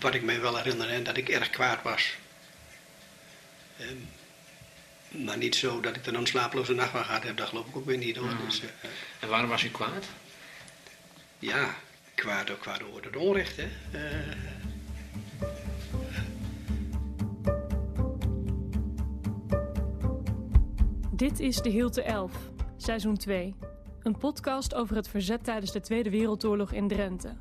wat 0.00 0.14
ik 0.14 0.22
mij 0.22 0.40
wel 0.40 0.56
herinner, 0.56 0.90
hè, 0.90 1.02
dat 1.02 1.16
ik 1.16 1.28
erg 1.28 1.50
kwaad 1.50 1.82
was. 1.82 2.14
Ehm, 3.78 5.24
maar 5.24 5.36
niet 5.38 5.56
zo 5.56 5.80
dat 5.80 5.96
ik 5.96 6.06
er 6.06 6.14
een 6.14 6.26
slapeloze 6.26 6.72
nacht 6.74 6.90
van 6.90 7.04
gehad 7.04 7.22
heb, 7.22 7.36
dat 7.36 7.48
geloof 7.48 7.66
ik 7.66 7.76
ook 7.76 7.86
weer 7.86 7.98
niet 7.98 8.16
hoor. 8.16 8.28
Mm. 8.32 8.44
Dus, 8.46 8.60
eh, 8.62 8.68
En 9.20 9.28
waarom 9.28 9.48
was 9.50 9.62
u 9.64 9.68
kwaad? 9.70 10.04
ja, 11.38 11.74
kwaad, 12.14 12.50
ook 12.50 12.60
kwaad 12.60 12.82
over 12.82 13.04
het 13.04 13.16
onrecht. 13.16 13.56
Hè. 13.56 13.68
Eh, 13.92 14.36
Dit 21.12 21.40
is 21.40 21.56
De 21.56 21.68
Hilte 21.70 22.02
11, 22.02 22.32
seizoen 22.76 23.16
2. 23.16 23.54
Een 24.02 24.18
podcast 24.18 24.74
over 24.74 24.96
het 24.96 25.08
verzet 25.08 25.44
tijdens 25.44 25.72
de 25.72 25.80
Tweede 25.80 26.10
Wereldoorlog 26.10 26.72
in 26.72 26.88
Drenthe. 26.88 27.36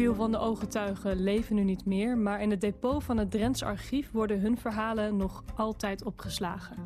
Veel 0.00 0.14
van 0.14 0.30
de 0.30 0.38
ooggetuigen 0.38 1.22
leven 1.22 1.54
nu 1.54 1.62
niet 1.62 1.84
meer, 1.84 2.18
maar 2.18 2.40
in 2.40 2.50
het 2.50 2.60
depot 2.60 3.04
van 3.04 3.16
het 3.16 3.30
Drents 3.30 3.62
archief 3.62 4.10
worden 4.10 4.40
hun 4.40 4.58
verhalen 4.58 5.16
nog 5.16 5.44
altijd 5.56 6.04
opgeslagen. 6.04 6.76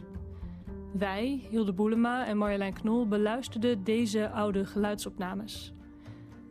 Wij, 0.93 1.47
Hilde 1.51 1.73
Boelema 1.73 2.27
en 2.27 2.37
Marjolein 2.37 2.73
Knol, 2.73 3.09
beluisterden 3.09 3.85
deze 3.85 4.31
oude 4.31 4.65
geluidsopnames. 4.67 5.73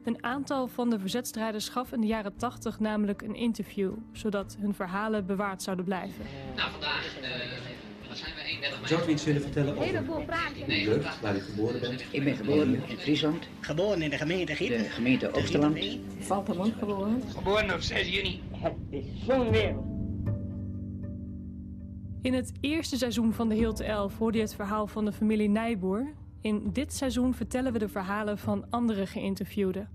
Een 0.04 0.24
aantal 0.24 0.68
van 0.68 0.90
de 0.90 1.00
verzetstrijders 1.00 1.70
gaf 1.70 1.92
in 1.92 2.02
de 2.02 2.08
jaren 2.08 2.36
80 2.36 2.80
namelijk 2.80 3.22
een 3.22 3.36
interview, 3.36 3.94
zodat 4.12 4.58
hun 4.60 4.74
verhalen 4.74 5.26
bewaard 5.26 5.62
zouden 5.62 5.86
blijven. 5.86 6.26
Nou, 6.56 6.72
vandaag 6.72 7.18
uh, 7.22 7.83
wat 8.14 8.22
zijn 8.22 8.36
we 8.36 8.42
31 8.42 8.80
mei. 8.80 8.88
Zou 8.88 9.10
u 9.10 9.12
iets 9.12 9.24
willen 9.24 9.42
vertellen 9.42 9.78
over 9.78 10.82
jeugd, 10.82 11.20
waar 11.22 11.36
u 11.36 11.40
geboren 11.40 11.80
bent? 11.80 12.04
Ik 12.12 12.24
ben 12.24 12.36
geboren 12.36 12.88
in 12.88 12.98
Friesland, 12.98 13.48
Geboren 13.60 14.02
in 14.02 14.10
de 14.10 14.18
gemeente 14.18 14.46
de 14.46 14.56
Gieten. 14.56 14.86
gemeente 14.86 15.34
Oosterland. 15.34 15.80
Valtemont 16.20 16.74
geboren. 16.80 17.22
Geboren 17.36 17.74
op 17.74 17.82
6 17.82 18.10
juni. 18.10 18.42
Het 18.52 18.74
is 18.90 19.06
zo'n 19.26 19.52
wereld. 19.52 19.86
In 22.22 22.34
het 22.34 22.52
eerste 22.60 22.98
seizoen 22.98 23.34
van 23.34 23.50
de 23.50 23.56
Hilte 23.56 23.84
11 23.84 24.18
hoorde 24.18 24.38
je 24.38 24.44
het 24.44 24.56
verhaal 24.56 24.88
van 24.88 25.06
de 25.06 25.12
familie 25.12 25.50
Nijboer. 25.50 26.14
In 26.42 26.70
dit 26.74 26.94
seizoen 26.94 27.34
vertellen 27.34 27.74
we 27.74 27.80
de 27.80 27.90
verhalen 27.90 28.38
van 28.38 28.66
andere 28.70 29.08
geïnterviewden. 29.08 29.90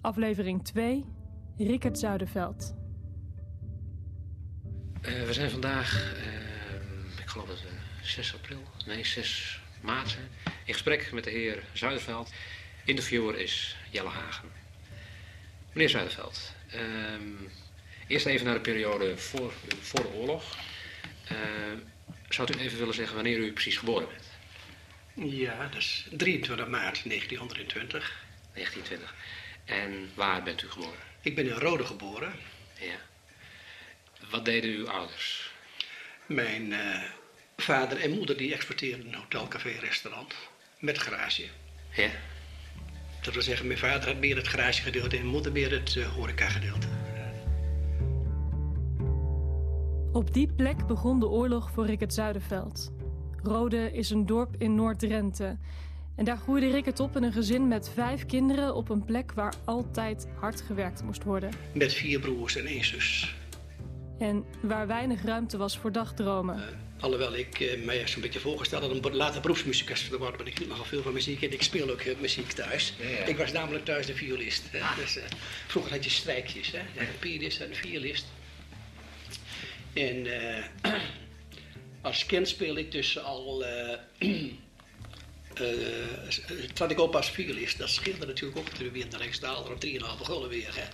Aflevering 0.00 0.64
2, 0.64 1.04
Rickert 1.58 1.98
Zuiderveld. 1.98 2.74
Uh, 5.02 5.22
we 5.26 5.32
zijn 5.32 5.50
vandaag, 5.50 6.14
uh, 6.16 6.39
ik 6.39 6.39
geloof 7.30 7.48
dat 7.48 7.58
het 7.60 8.08
6 8.08 8.34
april, 8.34 8.62
nee 8.86 9.04
6 9.04 9.60
maart 9.80 10.16
in 10.64 10.72
gesprek 10.72 11.12
met 11.12 11.24
de 11.24 11.30
heer 11.30 11.62
Zuiderveld. 11.72 12.32
Interviewer 12.84 13.38
is 13.38 13.76
Jelle 13.90 14.08
Hagen. 14.08 14.48
Meneer 15.72 15.88
Zuiderveld, 15.88 16.52
uh, 16.74 16.80
eerst 18.06 18.26
even 18.26 18.46
naar 18.46 18.54
de 18.54 18.60
periode 18.60 19.18
voor, 19.18 19.52
voor 19.80 20.02
de 20.02 20.12
oorlog. 20.12 20.56
Uh, 21.32 21.38
zou 22.28 22.52
u 22.56 22.60
even 22.60 22.78
willen 22.78 22.94
zeggen 22.94 23.14
wanneer 23.14 23.38
u 23.38 23.52
precies 23.52 23.76
geboren 23.76 24.08
bent? 24.08 24.30
ja, 25.32 25.68
dat 25.68 25.80
is 25.80 26.06
23 26.10 26.68
maart 26.68 27.02
1920. 27.04 28.24
1920. 28.54 29.14
En 29.64 30.10
waar 30.14 30.42
bent 30.42 30.62
u 30.62 30.70
geboren? 30.70 30.98
Ik 31.20 31.34
ben 31.34 31.46
in 31.46 31.52
Rode 31.52 31.84
geboren. 31.84 32.32
Ja. 32.78 32.98
Wat 34.30 34.44
deden 34.44 34.70
uw 34.70 34.88
ouders? 34.88 35.50
Mijn 36.26 36.70
uh, 36.70 37.02
vader 37.60 38.00
en 38.00 38.10
moeder 38.10 38.36
die 38.36 38.52
exporteerden 38.52 39.06
een 39.06 39.14
hotel, 39.14 39.48
café, 39.48 39.70
restaurant 39.70 40.34
met 40.78 40.98
garage. 40.98 41.44
Ja. 41.90 42.08
Dat 43.22 43.34
wil 43.34 43.42
zeggen, 43.42 43.66
mijn 43.66 43.78
vader 43.78 44.08
had 44.08 44.18
meer 44.18 44.36
het 44.36 44.48
garagegedeelte 44.48 45.16
en 45.16 45.22
mijn 45.22 45.32
moeder 45.32 45.52
meer 45.52 45.70
het 45.70 45.94
uh, 45.94 46.06
horecagedeelte. 46.06 46.86
Op 50.12 50.34
die 50.34 50.52
plek 50.52 50.86
begon 50.86 51.20
de 51.20 51.28
oorlog 51.28 51.70
voor 51.70 51.86
Rickert 51.86 52.14
Zuiderveld. 52.14 52.92
Rode 53.42 53.92
is 53.92 54.10
een 54.10 54.26
dorp 54.26 54.54
in 54.58 54.74
Noord-Drenthe. 54.74 55.56
En 56.16 56.24
daar 56.24 56.36
groeide 56.36 56.70
Rickert 56.70 57.00
op 57.00 57.16
in 57.16 57.22
een 57.22 57.32
gezin 57.32 57.68
met 57.68 57.90
vijf 57.94 58.26
kinderen 58.26 58.74
op 58.74 58.88
een 58.88 59.04
plek 59.04 59.32
waar 59.32 59.54
altijd 59.64 60.28
hard 60.34 60.60
gewerkt 60.60 61.02
moest 61.02 61.24
worden. 61.24 61.50
Met 61.72 61.92
vier 61.92 62.20
broers 62.20 62.56
en 62.56 62.66
één 62.66 62.84
zus. 62.84 63.36
En 64.18 64.44
waar 64.62 64.86
weinig 64.86 65.22
ruimte 65.22 65.56
was 65.56 65.78
voor 65.78 65.92
dagdromen. 65.92 66.56
Uh, 66.56 66.62
alhoewel 67.00 67.34
ik 67.34 67.60
uh, 67.60 67.84
mij 67.84 68.08
zo'n 68.08 68.22
beetje 68.22 68.40
voorgesteld 68.40 68.82
had 68.82 69.04
om 69.04 69.14
later 69.14 69.40
beroepsmuzikus 69.40 70.08
te 70.08 70.18
worden, 70.18 70.38
maar 70.38 70.46
ik 70.46 70.58
hield 70.58 70.70
nogal 70.70 70.84
veel 70.84 71.02
van 71.02 71.12
muziek 71.12 71.42
en 71.42 71.52
ik 71.52 71.62
speel 71.62 71.90
ook 71.90 72.02
uh, 72.02 72.14
muziek 72.20 72.52
thuis. 72.52 72.94
Ja, 72.98 73.08
ja. 73.08 73.24
Ik 73.24 73.36
was 73.36 73.52
namelijk 73.52 73.84
thuis 73.84 74.06
de 74.06 74.14
violist. 74.14 74.62
Ah. 74.74 74.96
Dus, 74.96 75.18
vroeger 75.66 75.92
had 75.92 76.04
je 76.04 76.10
strijkjes, 76.10 76.70
hè? 76.70 76.78
Ja. 76.78 77.00
een 77.00 77.18
pianist 77.18 77.60
en 77.60 77.68
een 77.68 77.76
violist. 77.76 78.24
En 79.92 80.26
als 82.02 82.26
kind 82.26 82.48
speelde 82.48 82.80
ik 82.80 82.92
dus 82.92 83.18
al. 83.18 83.64
Uh, 85.60 86.68
trad 86.72 86.90
ik 86.90 87.00
op 87.00 87.16
als 87.16 87.30
violist. 87.30 87.78
Dat 87.78 87.90
scheelde 87.90 88.26
natuurlijk 88.26 88.58
ook 88.58 88.76
weer 88.76 88.96
in 88.96 89.10
de 89.10 89.16
Rijksdaalder 89.16 89.72
op 89.72 89.84
3,5 89.84 89.90
gulden 90.22 90.48
weer. 90.48 90.74
Hè. 90.74 90.84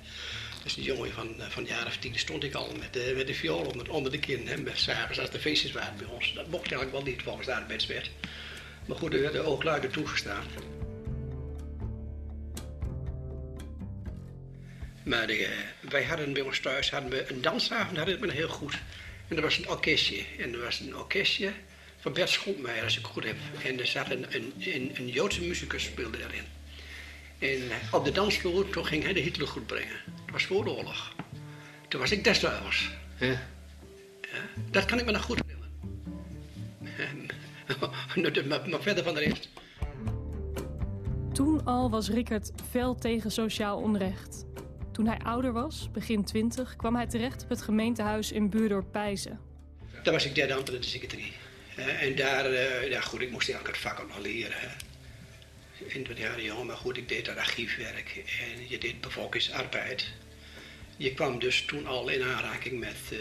Dus 0.66 0.76
een 0.76 0.82
jongen 0.82 1.12
van, 1.12 1.34
van 1.38 1.62
een 1.62 1.68
jaar 1.68 1.86
of 1.86 1.96
tien 1.96 2.18
stond 2.18 2.44
ik 2.44 2.54
al 2.54 2.72
met 2.78 2.92
de, 2.92 3.12
met 3.16 3.26
de 3.26 3.34
viool 3.34 3.60
onder, 3.60 3.90
onder 3.90 4.12
de 4.12 4.18
kin. 4.18 4.48
Met 4.64 4.78
s'avonds 4.78 5.20
als 5.20 5.30
de 5.30 5.38
feestjes 5.38 5.72
waren 5.72 5.96
bij 5.96 6.06
ons. 6.06 6.32
Dat 6.34 6.48
mocht 6.48 6.62
eigenlijk 6.62 6.92
wel 6.92 7.02
niet 7.02 7.22
volgens 7.22 7.46
de 7.46 7.54
arbeidswet. 7.54 8.10
Maar 8.86 8.96
goed, 8.96 9.14
er 9.14 9.20
werd 9.20 9.32
de 9.32 9.40
oogluider 9.40 9.90
toegestaan. 9.90 10.44
Maar 15.04 15.26
de, 15.26 15.64
wij 15.80 16.04
hadden 16.04 16.32
bij 16.32 16.42
ons 16.42 16.60
thuis 16.60 16.90
hadden 16.90 17.10
we 17.10 17.30
een 17.30 17.42
dansavond, 17.42 17.96
hadden 17.96 18.20
we 18.20 18.32
heel 18.32 18.48
goed. 18.48 18.78
En 19.28 19.36
er 19.36 19.42
was 19.42 19.58
een 19.58 19.68
orkestje. 19.68 20.24
En 20.38 20.52
er 20.52 20.60
was 20.60 20.80
een 20.80 20.96
orkestje 20.96 21.52
van 22.00 22.12
Bert 22.12 22.30
Schontmeijer, 22.30 22.84
als 22.84 22.96
ik 22.96 23.02
het 23.02 23.12
goed 23.12 23.24
heb. 23.24 23.36
En 23.64 23.80
er 23.80 23.86
zat 23.86 24.10
een, 24.10 24.26
een, 24.34 24.52
een, 24.58 24.90
een 24.94 25.08
Joodse 25.08 25.40
muzikus 25.40 25.84
speelde 25.84 26.18
daarin. 26.18 26.44
En 27.38 27.62
op 27.92 28.04
de 28.04 28.12
dansvloer, 28.12 28.70
toen 28.70 28.86
ging 28.86 29.02
hij 29.02 29.12
de 29.12 29.20
Hitler 29.20 29.48
goed 29.48 29.66
brengen. 29.66 29.96
Dat 30.24 30.32
was 30.32 30.44
voor 30.44 30.64
de 30.64 30.70
oorlog. 30.70 31.14
Toen 31.88 32.00
was 32.00 32.10
ik 32.10 32.24
desduivels. 32.24 32.90
Ja. 33.18 33.26
ja. 33.26 33.38
Dat 34.70 34.84
kan 34.84 34.98
ik 34.98 35.04
me 35.04 35.10
nog 35.10 35.22
goed 35.22 35.40
herinneren. 35.46 35.66
maar, 38.48 38.68
maar 38.68 38.82
verder 38.82 39.04
van 39.04 39.14
de 39.14 39.20
rest. 39.20 39.48
Toen 41.32 41.64
al 41.64 41.90
was 41.90 42.08
Rickert 42.08 42.50
fel 42.70 42.94
tegen 42.94 43.30
sociaal 43.30 43.78
onrecht. 43.78 44.44
Toen 44.92 45.06
hij 45.06 45.18
ouder 45.18 45.52
was, 45.52 45.88
begin 45.92 46.24
twintig, 46.24 46.76
kwam 46.76 46.94
hij 46.94 47.06
terecht 47.06 47.42
op 47.42 47.48
het 47.48 47.62
gemeentehuis 47.62 48.32
in 48.32 48.50
Buurdorp 48.50 48.92
Pijzen. 48.92 49.40
Daar 50.02 50.12
was 50.12 50.24
ik 50.24 50.34
derde 50.34 50.54
ambtenaar 50.54 50.80
de 50.80 50.86
secretarie. 50.86 51.32
En 52.00 52.16
daar, 52.16 52.50
uh, 52.52 52.90
ja 52.90 53.00
goed, 53.00 53.20
ik 53.20 53.30
moest 53.30 53.48
eigenlijk 53.48 53.78
het 53.78 53.86
vak 53.86 54.00
ook 54.00 54.08
nog 54.08 54.18
leren. 54.18 54.56
Hè. 55.78 55.84
In 55.84 56.06
het 56.08 56.18
jaren 56.18 56.42
jong, 56.42 56.66
maar 56.66 56.76
goed, 56.76 56.96
ik 56.96 57.08
deed 57.08 57.24
daar 57.24 57.38
archiefwerk 57.38 58.22
en 58.40 58.68
je 58.68 58.78
deed 58.78 59.00
bevolkingsarbeid. 59.00 60.12
Je 60.96 61.14
kwam 61.14 61.38
dus 61.38 61.64
toen 61.64 61.86
al 61.86 62.08
in 62.08 62.22
aanraking 62.22 62.80
met, 62.80 62.96
uh, 63.12 63.18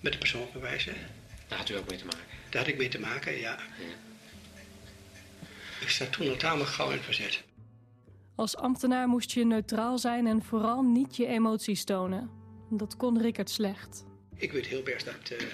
met 0.00 0.12
de 0.12 0.18
persoonsbewijzen. 0.18 0.94
Daar 1.48 1.58
had 1.58 1.68
u 1.68 1.76
ook 1.76 1.88
mee 1.88 1.98
te 1.98 2.04
maken? 2.04 2.24
Daar 2.50 2.60
had 2.62 2.70
ik 2.70 2.78
mee 2.78 2.88
te 2.88 3.00
maken, 3.00 3.32
ja. 3.32 3.58
ja. 3.78 3.94
Ik 5.80 5.88
zat 5.88 6.12
toen 6.12 6.28
al 6.28 6.36
tamelijk 6.36 6.70
gauw 6.70 6.90
in 6.90 6.96
het 6.96 7.04
verzet. 7.04 7.42
Als 8.34 8.56
ambtenaar 8.56 9.08
moest 9.08 9.32
je 9.32 9.44
neutraal 9.44 9.98
zijn 9.98 10.26
en 10.26 10.42
vooral 10.42 10.82
niet 10.82 11.16
je 11.16 11.26
emoties 11.26 11.84
tonen. 11.84 12.30
Dat 12.70 12.96
kon 12.96 13.20
Rickert 13.20 13.50
slecht. 13.50 14.04
Ik 14.36 14.52
weet 14.52 14.66
heel 14.66 14.82
best 14.82 15.04
dat 15.04 15.40
uh, 15.40 15.48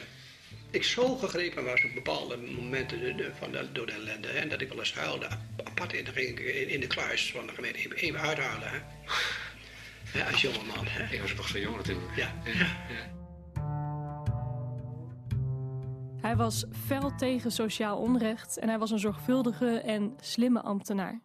ik 0.70 0.84
zo 0.84 1.16
gegrepen 1.16 1.64
was 1.64 1.84
op 1.84 1.94
bepaalde 1.94 2.36
momenten 2.36 3.00
de, 3.00 3.14
de, 3.14 3.30
van 3.38 3.52
de, 3.52 3.72
door 3.72 3.86
de 3.86 3.92
ellende. 3.92 4.28
En 4.28 4.48
dat 4.48 4.60
ik 4.60 4.68
wel 4.68 4.78
eens 4.78 4.94
huilde, 4.94 5.28
apart 5.64 5.92
in 5.92 6.04
de, 6.04 6.22
in, 6.60 6.68
in 6.68 6.80
de 6.80 6.86
kluis 6.86 7.30
van 7.32 7.46
de 7.46 7.52
gemeente. 7.52 7.94
Even, 7.94 8.20
uithalen, 8.20 8.68
hè. 8.70 8.78
Ja, 10.18 10.30
als 10.30 10.40
jongeman, 10.40 10.86
hè. 10.86 11.14
Ik 11.14 11.20
was 11.20 11.34
nog 11.34 11.48
zo 11.48 11.58
jong 11.58 11.76
natuurlijk. 11.76 12.16
Ja. 12.16 12.32
ja. 12.44 12.52
ja. 12.88 13.16
Hij 16.20 16.36
was 16.36 16.64
fel 16.86 17.14
tegen 17.16 17.50
sociaal 17.50 17.98
onrecht 17.98 18.58
en 18.58 18.68
hij 18.68 18.78
was 18.78 18.90
een 18.90 18.98
zorgvuldige 18.98 19.80
en 19.80 20.16
slimme 20.20 20.60
ambtenaar. 20.60 21.20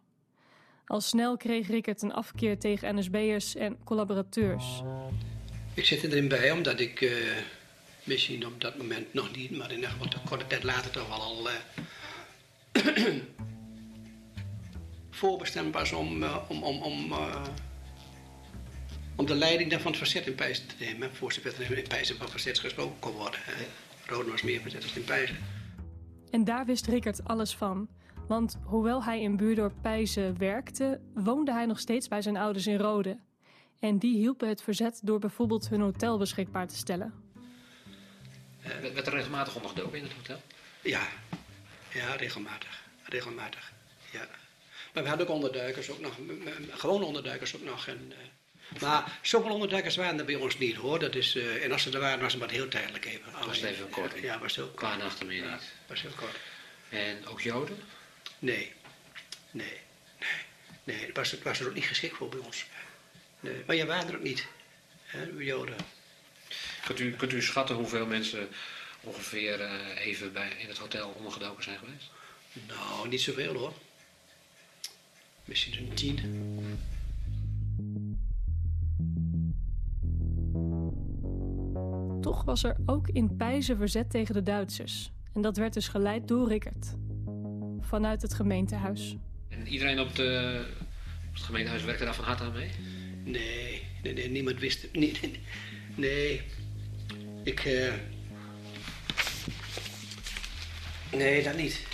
Al 0.86 1.00
snel 1.00 1.36
kreeg 1.36 1.68
Rickert 1.68 2.02
een 2.02 2.12
afkeer 2.12 2.58
tegen 2.58 2.98
NSB'ers 2.98 3.56
en 3.56 3.78
collaborateurs. 3.84 4.82
Ik 5.74 5.84
zit 5.84 6.02
erin 6.02 6.28
bij 6.28 6.50
omdat 6.50 6.80
ik 6.80 7.00
uh, 7.00 7.10
misschien 8.04 8.46
op 8.46 8.60
dat 8.60 8.76
moment 8.76 9.14
nog 9.14 9.36
niet, 9.36 9.50
maar 9.50 9.72
in 9.72 9.84
een 9.84 9.90
korte 10.28 10.46
tijd 10.46 10.62
later 10.62 10.90
toch 10.90 11.08
wel 11.08 11.20
al 11.20 11.48
uh, 11.50 11.54
voorbestemd 15.10 15.74
was 15.74 15.92
om, 15.92 16.22
uh, 16.22 16.36
om, 16.48 16.62
om, 16.62 16.82
om, 16.82 17.12
om 19.16 19.26
de 19.26 19.34
leiding 19.34 19.72
van 19.72 19.86
het 19.90 19.96
verzet 19.96 20.26
in 20.26 20.34
Pijzen 20.34 20.66
te 20.66 20.74
nemen. 20.78 21.14
Voor 21.14 21.32
er 21.44 21.78
in 21.78 21.88
Pijzen 21.88 22.16
van 22.16 22.28
verzet 22.28 22.58
gesproken 22.58 22.98
kon 22.98 23.12
worden. 23.12 23.40
Roden 24.06 24.30
was 24.30 24.42
meer 24.42 24.60
verzet 24.60 24.82
dan 24.82 24.90
in 24.94 25.04
Pijzen. 25.04 25.36
En 26.30 26.44
daar 26.44 26.64
wist 26.64 26.86
Rickert 26.86 27.24
alles 27.24 27.56
van. 27.56 27.88
Want 28.28 28.58
hoewel 28.62 29.04
hij 29.04 29.20
in 29.20 29.36
buurdorp 29.36 29.74
Pijzen 29.80 30.38
werkte, 30.38 31.00
woonde 31.14 31.52
hij 31.52 31.66
nog 31.66 31.78
steeds 31.78 32.08
bij 32.08 32.22
zijn 32.22 32.36
ouders 32.36 32.66
in 32.66 32.78
Rode. 32.78 33.18
En 33.78 33.98
die 33.98 34.16
hielpen 34.16 34.48
het 34.48 34.62
verzet 34.62 35.00
door 35.02 35.18
bijvoorbeeld 35.18 35.68
hun 35.68 35.80
hotel 35.80 36.18
beschikbaar 36.18 36.66
te 36.66 36.76
stellen. 36.76 37.23
Werd 38.64 38.92
werd 38.92 39.06
er 39.06 39.12
regelmatig 39.12 39.54
ondergedoken 39.54 39.98
in 39.98 40.04
het 40.04 40.12
hotel? 40.12 40.42
Ja, 40.80 41.08
ja, 41.92 42.14
regelmatig. 42.14 42.82
Regelmatig, 43.04 43.72
ja. 44.10 44.28
Maar 44.92 45.02
we 45.02 45.08
hadden 45.08 45.26
ook 45.28 45.34
onderduikers, 45.34 45.90
ook 45.90 46.00
nog, 46.00 46.14
gewone 46.70 47.04
onderduikers 47.04 47.56
ook 47.56 47.62
nog. 47.62 47.86
En, 47.86 48.12
eh, 48.72 48.80
maar 48.80 49.18
zoveel 49.22 49.52
onderduikers 49.52 49.96
waren 49.96 50.18
er 50.18 50.24
bij 50.24 50.34
ons 50.34 50.58
niet 50.58 50.76
hoor. 50.76 50.98
Dat 50.98 51.14
is, 51.14 51.36
eh, 51.36 51.64
en 51.64 51.72
als 51.72 51.82
ze 51.82 51.90
er 51.90 52.00
waren, 52.00 52.20
was 52.20 52.32
het 52.32 52.40
maar 52.40 52.50
heel 52.50 52.68
tijdelijk 52.68 53.04
even. 53.04 53.32
Was 53.46 53.62
even 53.62 53.88
kort? 53.88 54.12
Ja, 54.20 54.38
was 54.38 54.56
heel 54.56 54.64
kort. 54.66 54.76
Qua 54.76 54.96
nachten 54.96 55.26
meer 55.26 55.44
Ja, 55.44 55.52
niet. 55.52 55.72
was 55.86 56.02
heel 56.02 56.10
kort. 56.16 56.36
En 56.88 57.26
ook 57.26 57.40
Joden? 57.40 57.78
Nee, 58.38 58.72
nee, 59.50 59.80
nee. 60.18 60.28
Nee, 60.84 61.06
het 61.06 61.16
was, 61.16 61.38
was 61.42 61.60
er 61.60 61.66
ook 61.68 61.74
niet 61.74 61.84
geschikt 61.84 62.16
voor 62.16 62.28
bij 62.28 62.38
ons. 62.38 62.64
Nee, 63.40 63.62
maar 63.66 63.76
je 63.76 63.86
waren 63.86 64.08
er 64.08 64.16
ook 64.16 64.22
niet, 64.22 64.46
hè, 65.04 65.36
de 65.36 65.44
Joden. 65.44 65.76
Kunt 66.84 67.00
u, 67.00 67.10
kunt 67.10 67.32
u 67.32 67.42
schatten 67.42 67.76
hoeveel 67.76 68.06
mensen 68.06 68.48
ongeveer 69.00 69.60
eh, 69.60 70.06
even 70.06 70.32
bij, 70.32 70.52
in 70.58 70.68
het 70.68 70.78
hotel 70.78 71.08
ondergedoken 71.16 71.62
zijn 71.62 71.78
geweest? 71.78 72.10
Nou, 72.68 73.08
niet 73.08 73.20
zoveel 73.20 73.54
hoor. 73.54 73.72
Misschien 75.44 75.86
een 75.86 75.94
tien. 75.94 76.18
Toch 82.20 82.44
was 82.44 82.64
er 82.64 82.76
ook 82.86 83.08
in 83.08 83.36
Pijzen 83.36 83.76
verzet 83.76 84.10
tegen 84.10 84.34
de 84.34 84.42
Duitsers. 84.42 85.10
En 85.34 85.42
dat 85.42 85.56
werd 85.56 85.74
dus 85.74 85.88
geleid 85.88 86.28
door 86.28 86.48
Rickert. 86.48 86.94
Vanuit 87.80 88.22
het 88.22 88.34
gemeentehuis. 88.34 89.16
En 89.48 89.66
iedereen 89.66 90.00
op, 90.00 90.14
de, 90.16 90.62
op 91.28 91.34
het 91.34 91.42
gemeentehuis 91.42 91.84
werkte 91.84 92.04
daar 92.04 92.14
van 92.14 92.24
harte 92.24 92.42
aan 92.42 92.52
mee? 92.52 92.70
Nee, 93.24 93.82
nee, 94.02 94.12
nee 94.12 94.28
niemand 94.30 94.60
wist 94.60 94.82
het. 94.82 94.92
Nee, 94.98 95.18
nee, 95.22 95.40
nee. 95.94 96.42
Ik. 97.44 97.60
eh, 97.64 97.92
Nee, 101.12 101.42
dat 101.42 101.56
niet. 101.56 101.86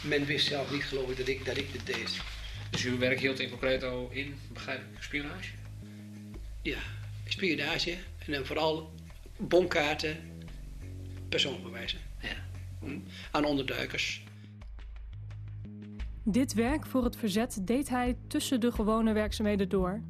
Men 0.00 0.24
wist 0.24 0.46
zelf 0.46 0.70
niet, 0.72 0.84
geloof 0.84 1.10
ik, 1.10 1.16
dat 1.16 1.28
ik, 1.28 1.44
dat 1.44 1.56
ik 1.56 1.72
dit 1.72 1.86
deed. 1.86 2.20
Dus 2.70 2.84
uw 2.84 2.98
werk 2.98 3.20
hield 3.20 3.40
in 3.40 3.48
concreto 3.50 4.08
in, 4.10 4.34
begrijp 4.52 4.80
ik, 4.96 5.02
spionage? 5.02 5.50
Ja, 6.62 6.78
spionage 7.28 7.96
en 8.26 8.32
dan 8.32 8.46
vooral 8.46 8.94
bonkaarten, 9.36 10.16
persoonsbewijzen 11.28 11.98
Ja. 12.20 12.34
hm, 12.80 12.98
aan 13.30 13.44
onderduikers. 13.44 14.22
Dit 16.24 16.54
werk 16.54 16.86
voor 16.86 17.04
het 17.04 17.16
verzet 17.16 17.58
deed 17.60 17.88
hij 17.88 18.16
tussen 18.26 18.60
de 18.60 18.72
gewone 18.72 19.12
werkzaamheden 19.12 19.68
door. 19.68 20.00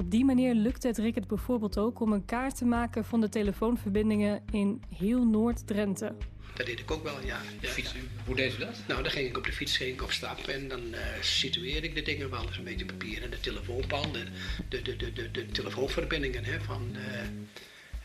Op 0.00 0.10
die 0.10 0.24
manier 0.24 0.54
lukte 0.54 0.86
het 0.86 0.98
Rickert 0.98 1.26
bijvoorbeeld 1.26 1.78
ook 1.78 2.00
om 2.00 2.12
een 2.12 2.24
kaart 2.24 2.56
te 2.56 2.64
maken 2.64 3.04
van 3.04 3.20
de 3.20 3.28
telefoonverbindingen 3.28 4.42
in 4.50 4.82
heel 4.96 5.24
Noord-Drenthe. 5.26 6.12
Dat 6.54 6.66
deed 6.66 6.80
ik 6.80 6.90
ook 6.90 7.02
wel, 7.02 7.20
ja. 7.24 7.40
ja, 7.60 7.68
Fiets, 7.68 7.92
ja. 7.92 7.98
Hoe 8.26 8.36
deed 8.36 8.54
u 8.54 8.58
dat? 8.58 8.82
Nou, 8.88 9.02
dan 9.02 9.12
ging 9.12 9.28
ik 9.28 9.36
op 9.36 9.44
de 9.44 9.52
fiets 9.52 9.76
ging 9.76 9.92
ik 9.92 10.02
op 10.02 10.12
stap 10.12 10.38
en 10.38 10.68
dan 10.68 10.94
eh, 10.94 11.00
situeerde 11.20 11.86
ik 11.86 11.94
de 11.94 12.02
dingen 12.02 12.30
wel 12.30 12.46
eens 12.46 12.56
een 12.56 12.64
beetje 12.64 12.84
papier 12.84 13.22
en 13.22 13.30
de 13.30 13.40
telefoonpan, 13.40 14.12
de, 14.12 14.26
de, 14.68 14.82
de, 14.82 14.96
de, 14.96 15.12
de, 15.12 15.30
de 15.30 15.46
telefoonverbindingen 15.46 16.44
hè, 16.44 16.60
van, 16.60 16.96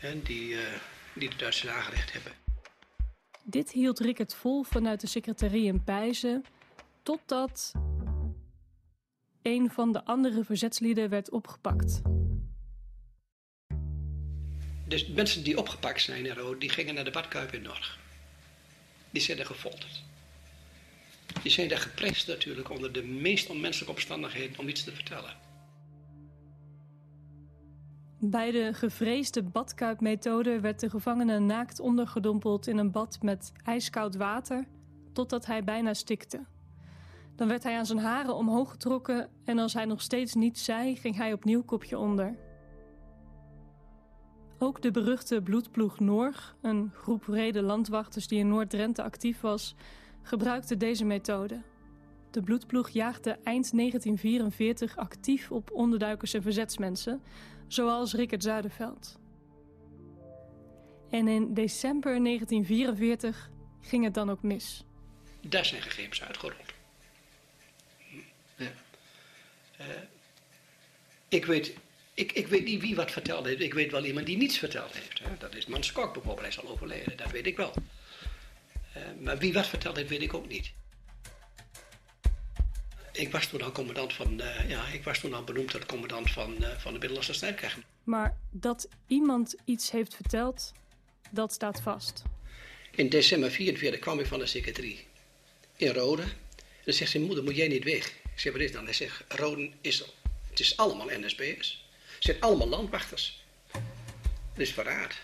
eh, 0.00 0.10
die, 0.22 0.54
eh, 0.54 0.60
die 1.14 1.28
de 1.28 1.36
Duitsers 1.36 1.72
aangelegd 1.72 2.12
hebben. 2.12 2.32
Dit 3.44 3.70
hield 3.72 3.98
Rickert 3.98 4.34
vol 4.34 4.62
vanuit 4.62 5.00
de 5.00 5.06
secretarie 5.06 5.64
in 5.64 5.84
Pijzen, 5.84 6.44
totdat 7.02 7.72
een 9.46 9.70
van 9.70 9.92
de 9.92 10.04
andere 10.04 10.44
verzetslieden 10.44 11.08
werd 11.08 11.30
opgepakt. 11.30 12.02
Dus 14.88 15.06
mensen 15.06 15.44
die 15.44 15.58
opgepakt 15.58 16.02
zijn 16.02 16.26
in 16.26 16.34
Rode, 16.34 16.58
die 16.58 16.68
gingen 16.68 16.94
naar 16.94 17.04
de 17.04 17.10
badkuip 17.10 17.52
in 17.52 17.62
Norg. 17.62 17.98
Die 19.10 19.22
zijn 19.22 19.38
er 19.38 19.46
gefolterd. 19.46 20.02
Die 21.42 21.50
zijn 21.50 21.68
daar 21.68 21.78
geprest 21.78 22.26
natuurlijk 22.26 22.70
onder 22.70 22.92
de 22.92 23.02
meest 23.02 23.50
onmenselijke 23.50 23.94
omstandigheden 23.94 24.58
om 24.58 24.68
iets 24.68 24.84
te 24.84 24.92
vertellen. 24.92 25.36
Bij 28.18 28.50
de 28.50 28.74
gevreesde 28.74 29.42
badkuipmethode 29.42 30.60
werd 30.60 30.80
de 30.80 30.90
gevangene 30.90 31.38
naakt 31.38 31.80
ondergedompeld 31.80 32.66
in 32.66 32.78
een 32.78 32.90
bad 32.90 33.18
met 33.22 33.52
ijskoud 33.64 34.14
water, 34.14 34.66
totdat 35.12 35.46
hij 35.46 35.64
bijna 35.64 35.94
stikte. 35.94 36.44
Dan 37.36 37.48
werd 37.48 37.62
hij 37.62 37.76
aan 37.76 37.86
zijn 37.86 37.98
haren 37.98 38.34
omhoog 38.34 38.70
getrokken 38.70 39.28
en 39.44 39.58
als 39.58 39.74
hij 39.74 39.84
nog 39.84 40.02
steeds 40.02 40.34
niets 40.34 40.64
zei, 40.64 40.96
ging 40.96 41.16
hij 41.16 41.32
opnieuw 41.32 41.62
kopje 41.62 41.98
onder. 41.98 42.36
Ook 44.58 44.82
de 44.82 44.90
beruchte 44.90 45.42
bloedploeg 45.42 46.00
Norg, 46.00 46.56
een 46.62 46.90
groep 46.94 47.24
rede 47.26 47.62
landwachters 47.62 48.28
die 48.28 48.38
in 48.38 48.48
Noord-Drenthe 48.48 49.02
actief 49.02 49.40
was, 49.40 49.74
gebruikte 50.22 50.76
deze 50.76 51.04
methode. 51.04 51.62
De 52.30 52.42
bloedploeg 52.42 52.88
jaagde 52.88 53.30
eind 53.30 53.76
1944 53.76 54.96
actief 54.96 55.50
op 55.50 55.70
onderduikers 55.70 56.34
en 56.34 56.42
verzetsmensen, 56.42 57.22
zoals 57.66 58.14
Rickert 58.14 58.42
Zuiderveld. 58.42 59.18
En 61.10 61.28
in 61.28 61.54
december 61.54 62.22
1944 62.24 63.50
ging 63.80 64.04
het 64.04 64.14
dan 64.14 64.30
ook 64.30 64.42
mis. 64.42 64.84
Daar 65.40 65.64
zijn 65.64 65.82
gegevens 65.82 66.22
uitgerold. 66.22 66.75
Ja. 68.56 68.72
Ik 71.28 71.44
weet, 71.44 71.74
ik, 72.14 72.32
ik 72.32 72.46
weet 72.46 72.64
niet 72.64 72.80
wie 72.80 72.96
wat 72.96 73.10
verteld 73.10 73.46
heeft. 73.46 73.60
Ik 73.60 73.74
weet 73.74 73.90
wel 73.90 74.04
iemand 74.04 74.26
die 74.26 74.36
niets 74.36 74.58
verteld 74.58 74.92
heeft. 74.92 75.18
Hè. 75.18 75.36
Dat 75.38 75.54
is 75.54 75.66
Mans 75.66 75.92
Kok 75.92 76.12
bijvoorbeeld, 76.12 76.40
hij 76.40 76.48
is 76.48 76.60
al 76.60 76.68
overleden. 76.68 77.16
Dat 77.16 77.30
weet 77.30 77.46
ik 77.46 77.56
wel. 77.56 77.74
Eh, 78.92 79.02
maar 79.20 79.38
wie 79.38 79.52
wat 79.52 79.66
verteld 79.66 79.96
heeft, 79.96 80.08
weet 80.08 80.22
ik 80.22 80.34
ook 80.34 80.48
niet. 80.48 80.72
Ik 83.12 83.30
was 83.30 83.46
toen 83.46 83.62
al 83.62 83.72
commandant 83.72 84.12
van, 84.12 84.40
eh, 84.40 84.68
ja, 84.68 84.86
ik 84.88 85.04
was 85.04 85.18
toen 85.18 85.34
al 85.34 85.44
benoemd 85.44 85.70
tot 85.70 85.86
commandant 85.86 86.30
van, 86.30 86.64
eh, 86.64 86.78
van 86.78 86.92
de 86.92 86.98
Middellandse 86.98 87.32
strijdkrachten. 87.32 87.84
Maar 88.04 88.36
dat 88.50 88.88
iemand 89.06 89.54
iets 89.64 89.90
heeft 89.90 90.14
verteld, 90.14 90.72
dat 91.30 91.52
staat 91.52 91.80
vast. 91.80 92.22
In 92.90 93.08
december 93.08 93.50
44 93.50 94.00
kwam 94.00 94.18
ik 94.18 94.26
van 94.26 94.38
de 94.38 94.46
secretarie 94.46 95.06
in 95.76 95.92
Rode. 95.92 96.22
En 96.22 96.28
dan 96.84 96.94
zegt 96.94 97.10
zijn 97.10 97.22
moeder, 97.22 97.44
moet 97.44 97.56
jij 97.56 97.68
niet 97.68 97.84
weg? 97.84 98.12
Ik 98.36 98.42
zeg, 98.42 98.52
wat 98.52 98.60
is 98.62 98.72
dan? 98.72 98.84
Hij 98.84 98.92
zegt, 98.92 99.22
Rode 99.28 99.70
is, 99.80 100.04
het 100.50 100.60
is 100.60 100.76
allemaal 100.76 101.08
NSB'ers. 101.10 101.84
Het 102.14 102.24
zijn 102.24 102.40
allemaal 102.40 102.68
landwachters. 102.68 103.44
Dat 103.72 104.66
is 104.66 104.72
verraad. 104.72 105.14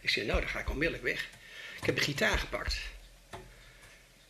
Ik 0.00 0.10
zeg, 0.10 0.24
nou, 0.24 0.40
dan 0.40 0.48
ga 0.48 0.60
ik 0.60 0.70
onmiddellijk 0.70 1.04
weg. 1.04 1.28
Ik 1.80 1.86
heb 1.86 1.96
een 1.96 2.02
gitaar 2.02 2.38
gepakt. 2.38 2.76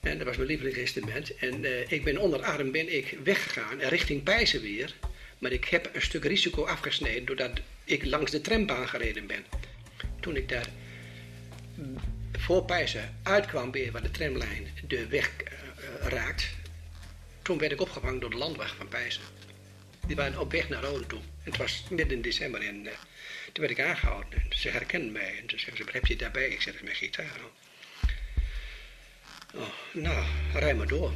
En 0.00 0.18
dat 0.18 0.26
was 0.26 0.36
mijn 0.36 0.48
lievelingsinstrument. 0.48 1.36
En 1.36 1.64
eh, 1.64 1.90
ik 1.90 2.04
ben 2.04 2.18
onder 2.18 2.42
arm 2.42 2.70
ben 2.70 2.96
ik 2.96 3.18
weggegaan 3.24 3.80
richting 3.80 4.22
Pijzen 4.22 4.60
weer. 4.60 4.94
Maar 5.38 5.52
ik 5.52 5.64
heb 5.64 5.94
een 5.94 6.02
stuk 6.02 6.24
risico 6.24 6.64
afgesneden 6.64 7.24
doordat 7.24 7.60
ik 7.84 8.04
langs 8.04 8.30
de 8.30 8.40
trambaan 8.40 8.88
gereden 8.88 9.26
ben. 9.26 9.44
Toen 10.20 10.36
ik 10.36 10.48
daar 10.48 10.68
voor 12.32 12.64
Pijzen 12.64 13.16
uitkwam 13.22 13.70
weer 13.70 13.92
waar 13.92 14.02
de 14.02 14.10
tramlijn 14.10 14.68
de 14.86 15.06
weg 15.06 15.30
eh, 15.36 15.52
eh, 15.52 16.08
raakt. 16.08 16.62
Toen 17.44 17.58
werd 17.58 17.72
ik 17.72 17.80
opgevangen 17.80 18.20
door 18.20 18.30
de 18.30 18.36
landwacht 18.36 18.76
van 18.76 18.88
Pijzen. 18.88 19.22
Die 20.06 20.16
waren 20.16 20.40
op 20.40 20.52
weg 20.52 20.68
naar 20.68 20.82
Rode 20.82 21.06
toe. 21.06 21.20
Het 21.42 21.56
was 21.56 21.84
midden 21.90 22.22
december 22.22 22.60
en 22.60 22.86
eh, 22.86 22.92
toen 23.52 23.66
werd 23.66 23.78
ik 23.78 23.84
aangehouden. 23.84 24.32
En 24.32 24.58
ze 24.58 24.68
herkenden 24.68 25.12
mij 25.12 25.38
en 25.38 25.46
toen 25.46 25.58
zeggen 25.58 25.76
ze, 25.76 25.92
heb 25.92 26.06
je 26.06 26.16
daarbij? 26.16 26.48
Ik 26.48 26.60
zeg, 26.60 26.72
dat 26.72 26.82
mijn 26.82 26.94
gitaar. 26.94 27.40
Oh, 29.54 29.68
nou, 29.92 30.24
rij 30.52 30.74
maar 30.74 30.86
door. 30.86 31.12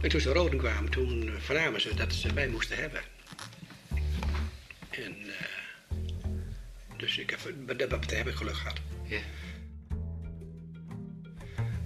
En 0.00 0.08
toen 0.08 0.20
ze 0.20 0.32
Roden 0.32 0.58
kwamen, 0.58 0.90
toen 0.90 1.28
eh, 1.28 1.40
vernamen 1.40 1.80
ze 1.80 1.94
dat 1.94 2.12
ze 2.12 2.32
mij 2.32 2.48
moesten 2.48 2.76
hebben. 2.76 3.02
En 4.90 5.16
eh, 5.28 5.46
dus 6.96 7.18
ik 7.18 7.30
heb, 7.30 7.40
dat 7.66 7.76
betreft 7.88 8.10
heb 8.10 8.26
ik 8.26 8.34
geluk 8.34 8.56
gehad. 8.56 8.80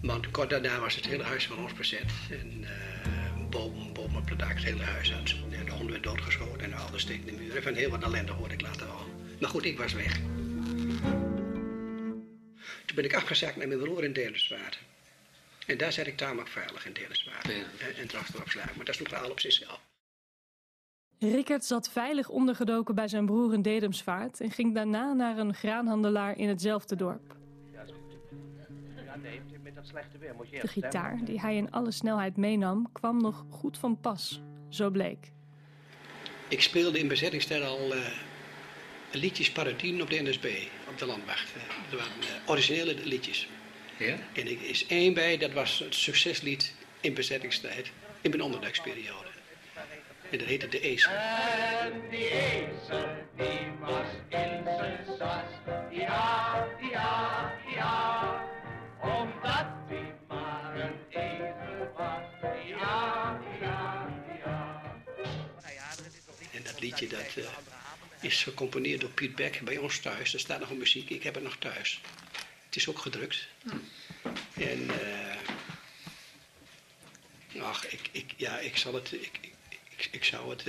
Want 0.07 0.31
kort 0.31 0.51
daarna 0.51 0.81
was 0.81 0.95
het 0.95 1.07
hele 1.07 1.23
huis 1.23 1.47
van 1.47 1.59
ons 1.59 1.75
bezet. 1.75 2.13
En 2.31 2.65
eh 2.65 3.27
boom, 3.51 3.93
boom 3.93 4.17
op 4.17 4.29
de 4.29 4.37
dak, 4.37 4.49
het 4.55 4.65
hele 4.65 4.83
huis 4.83 5.13
uit. 5.13 5.35
En 5.51 5.65
de 5.65 5.71
hond 5.71 5.91
werd 5.91 6.03
doodgeschoten 6.03 6.61
en 6.61 6.73
al 6.73 6.91
de 6.91 6.99
steek 6.99 7.21
in 7.25 7.27
de 7.27 7.43
muren. 7.43 7.63
Van 7.63 7.75
heel 7.75 7.91
wat 7.91 8.03
ellende 8.03 8.33
hoorde 8.33 8.55
ik 8.55 8.61
later 8.61 8.87
al. 8.87 9.05
Maar 9.41 9.51
goed, 9.51 9.65
ik 9.65 9.79
was 9.79 9.93
weg. 9.93 10.21
Toen 12.85 12.95
ben 12.95 13.05
ik 13.05 13.15
afgezakt 13.15 13.57
naar 13.57 13.69
mijn 13.69 13.81
broer 13.81 14.05
in 14.05 14.13
Deliswaard. 14.13 14.79
En 15.67 15.79
daar 15.79 15.93
zat 15.93 16.07
ik 16.07 16.17
tamelijk 16.17 16.49
veilig 16.49 16.87
in 16.87 16.93
Deliswaard. 16.93 17.47
Ja. 17.47 17.53
En, 17.53 17.97
en 17.97 18.07
Drachtsdorpslaag. 18.07 18.77
Maar 18.77 18.85
dat 18.85 18.95
is 18.95 19.01
een 19.01 19.09
verhaal 19.09 19.31
op 19.31 19.41
zichzelf. 19.41 19.81
Rickert 21.19 21.65
zat 21.65 21.91
veilig 21.91 22.29
ondergedoken 22.29 22.95
bij 22.95 23.09
zijn 23.09 23.27
broer 23.27 23.53
in 23.53 23.63
Dedemsvaart 23.63 24.41
en 24.41 24.51
ging 24.51 24.75
daarna 24.75 25.13
naar 25.13 25.39
een 25.39 25.55
graanhandelaar 25.55 26.39
in 26.39 26.49
hetzelfde 26.49 26.97
dorp. 26.97 27.36
De 30.61 30.69
gitaar, 30.69 31.19
die 31.25 31.41
hij 31.41 31.57
in 31.57 31.71
alle 31.71 31.91
snelheid 31.91 32.37
meenam, 32.37 32.93
kwam 32.93 33.21
nog 33.21 33.45
goed 33.51 33.79
van 33.79 34.01
pas. 34.01 34.41
Zo 34.69 34.91
bleek. 34.91 35.31
Ik 36.49 36.63
speelde 36.63 36.99
in 36.99 37.09
bezettingstijd 37.09 37.63
al 37.63 37.95
eh, 37.95 38.01
liedjes 39.11 39.53
parodieën 39.53 40.03
op 40.03 40.11
de 40.11 40.23
NSB, 40.23 40.47
op 40.89 40.99
de 40.99 41.07
landwacht. 41.07 41.53
Eh, 41.55 41.63
Dat 41.91 41.99
waren 42.01 42.13
eh, 42.21 42.51
originele 42.51 42.95
liedjes. 43.05 43.49
Ja? 43.99 44.17
En 44.33 44.47
er 44.47 44.63
is 44.63 44.87
één 44.87 45.15
bij, 45.15 45.37
dat 45.39 45.53
was 45.53 45.79
het 45.79 45.95
succeslied 45.95 46.75
in 47.01 47.15
bezettingstijd, 47.15 47.91
in 48.21 48.31
mijn 48.31 48.43
onderduiksperiode. 48.43 49.29
En 50.31 50.39
dat 50.39 50.47
heette 50.47 50.69
De 50.69 50.81
Ezel. 50.81 51.13
En 51.13 51.93
die 52.11 52.31
ezel, 52.31 53.07
die 53.37 53.71
was 53.81 54.07
in 54.29 54.65
zijn 54.65 55.07
sas. 55.19 55.51
Ja, 55.91 56.67
ja, 56.93 57.53
ja. 57.75 58.45
Omdat 59.07 59.67
die 59.89 60.13
maar 60.29 60.81
een 60.81 60.95
ezel 61.09 61.93
was. 61.97 62.23
Ja, 62.67 63.41
ja, 63.61 64.09
ja. 64.45 64.83
En 66.53 66.63
dat 66.63 66.81
liedje 66.81 67.07
dat, 67.07 67.35
eh, 67.37 67.45
is 68.21 68.43
gecomponeerd 68.43 69.01
door 69.01 69.11
Piet 69.11 69.35
Beck 69.35 69.61
bij 69.61 69.77
ons 69.79 69.99
thuis. 69.99 70.35
Er 70.35 70.41
staat 70.41 70.61
nog 70.61 70.71
een 70.71 70.79
muziek, 70.79 71.11
ik 71.11 71.23
heb 71.23 71.35
het 71.35 71.43
nog 71.43 71.57
thuis. 71.57 72.01
Het 72.67 72.77
is 72.77 72.89
ook 72.89 72.99
gedrukt. 72.99 73.49
En 74.55 74.91
eh, 74.91 75.37
ach, 77.63 77.87
ik, 77.87 78.09
ik, 78.13 78.35
ja, 78.37 78.59
ik 78.59 78.77
zal 78.77 78.95
het, 78.95 79.13
ik, 79.13 79.39
ik, 79.41 79.53
ik, 79.97 80.09
ik 80.11 80.25
zou 80.25 80.51
het 80.51 80.65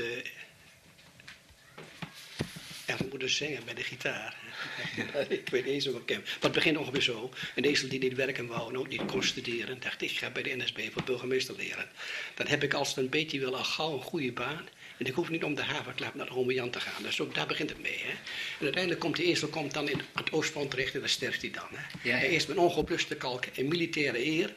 eh 2.88 2.94
echt 2.94 3.10
moeten 3.10 3.30
zingen 3.30 3.66
bij 3.66 3.74
de 3.74 3.84
gitaar. 3.84 4.36
ik 5.30 5.50
weet 5.50 5.66
niet 5.66 5.74
eens 5.74 5.88
of 5.88 6.02
ik 6.02 6.10
hem. 6.10 6.22
Maar 6.22 6.36
het 6.40 6.52
begint 6.52 6.78
ongeveer 6.78 7.02
zo. 7.02 7.34
Een 7.56 7.64
ezel 7.64 7.90
die 7.90 8.00
niet 8.00 8.16
werken 8.16 8.48
wou 8.48 8.70
en 8.70 8.78
ook 8.78 8.88
niet 8.88 9.06
kon 9.06 9.24
studeren, 9.24 9.80
dacht 9.80 10.02
ik 10.02 10.12
ga 10.12 10.30
bij 10.30 10.44
de 10.44 10.56
NSB 10.56 10.80
voor 10.94 11.04
burgemeester 11.04 11.56
leren. 11.56 11.90
Dan 12.36 12.48
heb 12.48 12.64
ik 12.64 12.74
als 12.74 12.88
het 12.88 12.98
een 12.98 13.10
beetje 13.10 13.40
wil 13.40 13.58
al 13.58 13.64
gauw 13.64 13.94
een 13.94 14.02
goede 14.02 14.32
baan. 14.32 14.68
En 14.98 15.06
ik 15.06 15.14
hoef 15.14 15.30
niet 15.30 15.44
om 15.44 15.56
de 15.56 15.64
havenklap 15.64 16.16
naar 16.16 16.26
de 16.26 16.32
Ome 16.32 16.54
Jan 16.54 16.70
te 16.70 16.80
gaan. 16.80 17.04
Dus 17.04 17.22
ook 17.22 17.36
daar 17.36 17.48
begint 17.48 17.70
het 17.70 17.82
mee. 17.82 17.98
Hè. 17.98 18.10
En 18.10 18.64
uiteindelijk 18.64 19.02
komt 19.02 19.16
de 19.16 19.24
ezel 19.24 19.48
komt 19.48 19.74
dan 19.74 19.90
in 19.90 20.02
het 20.14 20.32
oostfront 20.32 20.70
terecht 20.70 20.94
en 20.94 21.00
daar 21.00 21.10
sterft 21.10 21.42
hij 21.42 21.52
dan. 21.52 21.68
Hè. 21.72 22.10
Ja, 22.10 22.18
is 22.18 22.46
met 22.46 22.58
ongebluste 22.58 23.16
kalk 23.16 23.46
en 23.46 23.68
militaire 23.68 24.26
eer 24.26 24.54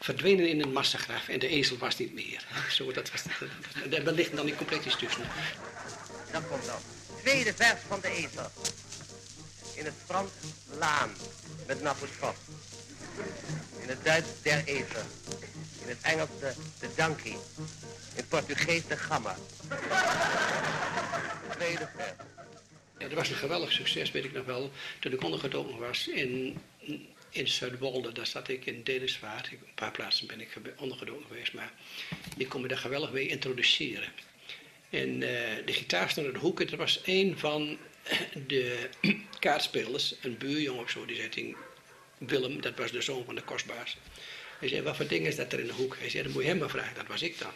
verdwenen 0.00 0.48
in 0.48 0.62
een 0.62 0.72
massagraf 0.72 1.28
en 1.28 1.38
de 1.38 1.48
ezel 1.48 1.78
was 1.78 1.98
niet 1.98 2.14
meer. 2.14 2.44
Zo, 2.70 2.92
dat 2.92 3.10
was, 3.10 3.22
daar 3.88 4.14
liggen 4.14 4.36
dan 4.36 4.46
die 4.46 4.54
compleetjes 4.54 4.96
tussen. 4.96 5.22
Dat 6.32 6.48
komt 6.48 6.66
dan. 6.66 6.99
Tweede 7.22 7.54
vers 7.54 7.80
van 7.88 8.00
de 8.00 8.08
ezel. 8.08 8.50
In 9.74 9.84
het 9.84 9.94
Frans 10.06 10.30
laan 10.78 11.10
met 11.66 11.80
een 11.80 11.88
apostrof. 11.88 12.36
In 13.82 13.88
het 13.88 14.04
Duits 14.04 14.28
der 14.42 14.64
ezel. 14.64 15.02
In 15.82 15.88
het 15.88 15.98
Engels 16.02 16.28
de, 16.40 16.52
de 16.80 16.88
donkey. 16.96 17.30
In 17.30 17.38
het 18.14 18.28
Portugees 18.28 18.86
de 18.86 18.96
gamma. 18.96 19.36
Tweede 21.56 21.88
vers. 21.96 22.12
Dat 22.98 23.12
was 23.12 23.28
een 23.30 23.36
geweldig 23.36 23.72
succes, 23.72 24.10
weet 24.10 24.24
ik 24.24 24.32
nog 24.32 24.44
wel. 24.44 24.70
Toen 24.98 25.12
ik 25.12 25.22
ondergedoken 25.22 25.78
was 25.78 26.08
in, 26.08 26.60
in 27.30 27.48
Zuidwolde, 27.48 28.12
daar 28.12 28.26
zat 28.26 28.48
ik 28.48 28.66
in 28.66 28.82
Deliswaard. 28.82 29.46
Ik- 29.46 29.52
Een 29.52 29.74
paar 29.74 29.90
plaatsen 29.90 30.26
ben 30.26 30.40
ik 30.40 30.48
ondergedoken 30.76 31.26
geweest, 31.26 31.52
maar 31.52 31.72
die 32.36 32.46
kon 32.48 32.60
me 32.60 32.68
daar 32.68 32.78
geweldig 32.78 33.12
mee 33.12 33.26
introduceren. 33.28 34.08
En 34.90 35.22
eh, 35.22 35.66
de 35.66 35.72
gitaar 35.72 36.10
stond 36.10 36.26
in 36.26 36.32
de 36.32 36.38
hoek 36.38 36.60
er 36.60 36.76
was 36.76 37.00
een 37.04 37.38
van 37.38 37.78
de 38.46 38.88
kaartspelers, 39.38 40.14
een 40.22 40.38
buurjongen 40.38 40.82
of 40.82 40.90
zo, 40.90 41.04
die 41.04 41.16
zei 41.16 41.56
Willem, 42.18 42.60
dat 42.60 42.76
was 42.76 42.90
de 42.92 43.02
zoon 43.02 43.24
van 43.24 43.34
de 43.34 43.42
kostbaas. 43.42 43.96
Hij 44.58 44.68
zei, 44.68 44.82
wat 44.82 44.96
voor 44.96 45.06
ding 45.06 45.26
is 45.26 45.36
dat 45.36 45.52
er 45.52 45.60
in 45.60 45.66
de 45.66 45.72
hoek? 45.72 45.96
Hij 45.98 46.10
zei, 46.10 46.22
dat 46.22 46.32
moet 46.32 46.42
je 46.42 46.48
hem 46.48 46.58
maar 46.58 46.70
vragen, 46.70 46.94
dat 46.94 47.06
was 47.06 47.22
ik 47.22 47.38
dan. 47.38 47.52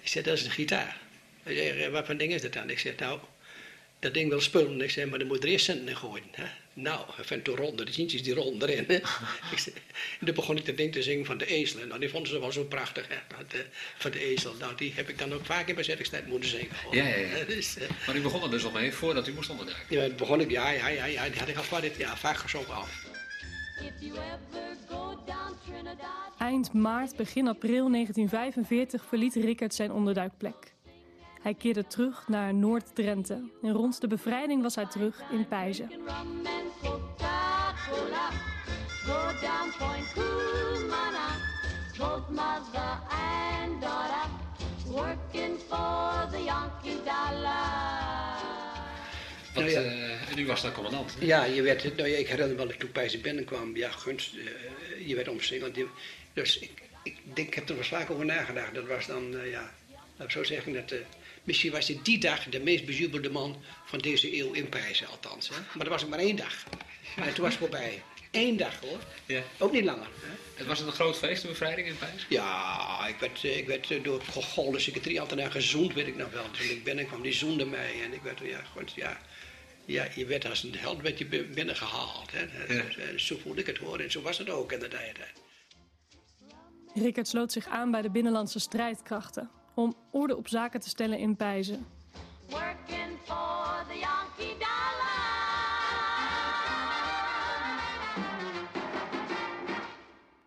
Ik 0.00 0.08
zei, 0.08 0.24
dat 0.24 0.38
is 0.38 0.44
een 0.44 0.50
gitaar. 0.50 1.00
Hij 1.42 1.54
zei, 1.54 1.68
"Eh, 1.68 1.90
wat 1.90 2.06
voor 2.06 2.16
ding 2.16 2.32
is 2.32 2.42
dat 2.42 2.52
dan? 2.52 2.70
Ik 2.70 2.78
zei, 2.78 2.94
nou, 2.98 3.20
dat 3.98 4.14
ding 4.14 4.28
wil 4.28 4.40
spullen. 4.40 4.80
Ik 4.80 4.90
zei, 4.90 5.06
maar 5.06 5.18
dan 5.18 5.28
moet 5.28 5.36
je 5.36 5.42
er 5.42 5.52
eerst 5.52 5.64
centen 5.64 5.88
in 5.88 5.96
gooien. 5.96 6.24
Hè? 6.30 6.44
Nou, 6.72 7.00
hij 7.14 7.24
vindt 7.24 7.44
toen 7.44 7.56
ronde, 7.56 7.84
de 7.84 7.92
zientjes 7.92 8.22
die 8.22 8.34
rollen 8.34 8.62
erin. 8.62 8.84
Hè? 8.86 8.94
ik 9.52 9.58
zei, 9.58 9.74
en 10.20 10.26
toen 10.26 10.34
begon 10.34 10.56
ik 10.56 10.66
dat 10.66 10.76
ding 10.76 10.92
te 10.92 11.02
zingen 11.02 11.24
van 11.24 11.38
de 11.38 11.46
ezel. 11.46 11.80
En 11.80 11.88
nou, 11.88 12.00
die 12.00 12.08
vonden 12.08 12.30
ze 12.30 12.40
wel 12.40 12.52
zo 12.52 12.64
prachtig, 12.64 13.08
hè? 13.08 13.16
Dat, 13.28 13.60
eh, 13.60 13.66
van 13.98 14.10
de 14.10 14.24
ezel. 14.24 14.54
Nou, 14.58 14.74
die 14.76 14.92
heb 14.94 15.08
ik 15.08 15.18
dan 15.18 15.34
ook 15.34 15.44
vaak 15.44 15.68
in 15.68 15.74
bezettingstijd 15.74 16.26
moeten 16.26 16.48
zingen. 16.48 16.68
Ja, 16.90 17.06
ja, 17.06 17.16
ja. 17.16 17.44
Dus, 17.54 17.76
eh, 17.76 17.88
Maar 18.06 18.16
u 18.16 18.20
begon 18.20 18.42
er 18.42 18.50
dus 18.50 18.64
al 18.64 18.70
mee 18.70 18.92
voordat 18.92 19.28
u 19.28 19.32
moest 19.32 19.50
onderduiken. 19.50 19.96
ja, 19.96 20.08
begon 20.08 20.40
ik, 20.40 20.50
ja, 20.50 20.70
ja, 20.70 20.88
ja, 20.88 21.04
ja, 21.04 21.28
die 21.28 21.38
had 21.38 21.48
ik 21.48 21.56
al 21.56 21.62
vaak, 21.62 21.92
ja, 21.98 22.16
vaak 22.16 22.36
gezongen 22.36 22.74
al. 22.74 22.86
Eind 26.38 26.72
maart, 26.72 27.16
begin 27.16 27.48
april 27.48 27.90
1945 27.90 29.04
verliet 29.04 29.34
Rickert 29.34 29.74
zijn 29.74 29.92
onderduikplek. 29.92 30.74
Hij 31.46 31.54
keerde 31.54 31.86
terug 31.86 32.28
naar 32.28 32.54
Noord-Drenthe 32.54 33.50
en 33.62 33.72
rond 33.72 34.00
de 34.00 34.06
bevrijding 34.06 34.62
was 34.62 34.74
hij 34.74 34.86
terug 34.86 35.22
in 35.30 35.48
Pijzen. 35.48 35.90
Want, 36.04 36.42
Nou 49.54 49.70
ja. 49.70 49.80
eh, 49.80 50.30
en 50.30 50.38
u 50.38 50.46
was 50.46 50.62
dan 50.62 50.72
commandant. 50.72 51.14
hè? 51.18 51.26
Ja, 51.26 51.44
je 51.44 51.62
werd, 51.62 51.96
nou 51.96 52.08
ja, 52.08 52.16
ik 52.16 52.28
herinner 52.28 52.48
me 52.48 52.56
wel 52.56 52.66
dat 52.68 52.78
toen 52.78 52.92
Pijzen 52.92 53.20
binnenkwam, 53.20 53.76
ja, 53.76 53.90
gunst, 53.90 54.34
eh, 54.34 55.08
je 55.08 55.14
werd 55.14 55.28
omsingeld. 55.28 55.78
Dus 56.32 56.58
ik, 56.58 56.82
ik 57.02 57.16
denk, 57.34 57.48
ik 57.48 57.54
heb 57.54 57.68
er 57.68 57.74
wel 57.74 57.84
vaak 57.84 58.10
over 58.10 58.24
nagedacht. 58.24 58.74
Dat 58.74 58.86
was 58.86 59.06
dan, 59.06 59.36
eh, 59.36 59.50
ja, 59.50 59.70
laat 60.16 60.26
ik 60.26 60.30
zo 60.30 60.44
zeggen, 60.44 60.72
dat, 60.72 60.90
eh, 60.90 60.98
misschien 61.46 61.72
was 61.72 61.88
hij 61.88 61.98
die 62.02 62.18
dag 62.18 62.44
de 62.48 62.60
meest 62.60 62.84
bejubelde 62.84 63.30
man 63.30 63.62
van 63.84 63.98
deze 63.98 64.38
eeuw 64.38 64.52
in 64.52 64.68
Pijzen, 64.68 65.06
althans. 65.08 65.48
Hè? 65.48 65.54
Maar 65.54 65.84
dat 65.84 65.88
was 65.88 66.02
ook 66.04 66.08
maar 66.10 66.18
één 66.18 66.36
dag. 66.36 66.64
En 67.16 67.34
toen 67.34 67.44
was 67.44 67.50
het 67.52 67.58
voorbij. 67.62 68.02
Eén 68.30 68.56
dag 68.56 68.80
hoor, 68.80 68.98
Ja. 69.26 69.42
ook 69.58 69.72
niet 69.72 69.84
langer. 69.84 70.06
Hè? 70.20 70.34
Het 70.54 70.66
was 70.66 70.78
het 70.78 70.86
een 70.86 70.92
groot 70.94 71.16
feest, 71.18 71.42
de 71.42 71.48
bevrijding 71.48 71.86
in 71.88 71.98
Pijs? 71.98 72.26
Ja, 72.28 73.06
ik 73.08 73.16
werd, 73.18 73.44
eh, 73.44 73.56
ik 73.56 73.66
werd 73.66 73.90
eh, 73.90 74.02
door 74.04 74.22
Gogol, 74.30 74.70
de 74.70 74.78
secretariat 74.78 75.32
gezoend, 75.52 75.94
weet 75.94 76.06
ik 76.06 76.16
nog 76.16 76.30
wel. 76.32 76.50
Toen 76.50 76.70
ik 76.70 76.84
binnenkwam, 76.84 77.22
die 77.22 77.32
zoende 77.32 77.66
mij. 77.66 78.02
En 78.02 78.12
ik 78.12 78.22
werd, 78.22 78.38
ja, 78.44 78.60
goed, 78.72 78.92
ja, 78.94 79.20
ja, 79.84 80.08
je 80.14 80.26
werd 80.26 80.48
als 80.48 80.62
een 80.62 80.74
held 80.76 81.00
werd 81.02 81.18
je 81.18 81.26
bi- 81.26 81.44
binnengehaald. 81.54 82.30
Hè. 82.32 82.40
Ja. 82.74 82.80
Eh, 82.82 83.18
Zo 83.18 83.36
voelde 83.42 83.60
ik 83.60 83.66
het 83.66 83.78
hoor 83.78 84.00
en 84.00 84.10
zo 84.10 84.22
was 84.22 84.38
het 84.38 84.50
ook 84.50 84.72
in 84.72 84.78
de 84.78 84.88
tijd. 84.88 85.18
Rickert 86.94 87.28
sloot 87.28 87.52
zich 87.52 87.66
aan 87.66 87.90
bij 87.90 88.02
de 88.02 88.10
binnenlandse 88.10 88.58
strijdkrachten 88.58 89.50
om 89.76 89.96
orde 90.10 90.36
op 90.36 90.48
zaken 90.48 90.80
te 90.80 90.88
stellen 90.88 91.18
in 91.18 91.36
Pijzen. 91.36 91.86
Working 92.48 93.18
for 93.24 93.84
the 93.88 93.98
Yankee 93.98 94.56
dollar. 94.58 95.24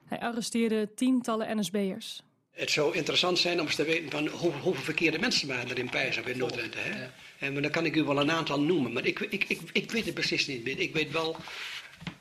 Hij 0.06 0.20
arresteerde 0.20 0.94
tientallen 0.94 1.58
NSB'ers. 1.60 2.22
Het 2.52 2.72
zou 2.72 2.96
interessant 2.96 3.40
zijn 3.40 3.60
om 3.60 3.66
eens 3.66 3.76
te 3.76 3.84
weten 3.84 4.12
van 4.12 4.28
hoe, 4.28 4.52
hoeveel 4.52 4.84
verkeerde 4.84 5.20
mensen 5.20 5.48
waren 5.48 5.70
er 5.70 5.80
in 5.80 5.90
Pijs 5.90 6.18
of 6.18 6.28
in 6.28 6.38
Noord-Drenthe. 6.38 6.80
hè. 6.80 7.08
En 7.40 7.62
dan 7.62 7.72
kan 7.72 7.86
ik 7.86 7.96
u 7.96 8.04
wel 8.04 8.20
een 8.20 8.32
aantal 8.32 8.62
noemen, 8.62 8.94
maar 8.94 9.06
ik, 9.06 9.20
ik, 9.20 9.46
ik, 9.48 9.60
ik 9.74 9.92
weet 9.92 10.06
het 10.06 10.14
precies 10.14 10.48
niet 10.48 10.64
meer. 10.64 10.80
Ik 10.80 10.94
weet 10.94 11.12
wel 11.12 11.36